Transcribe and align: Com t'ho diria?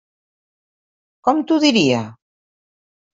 Com 1.27 1.41
t'ho 1.51 1.57
diria? 1.65 1.99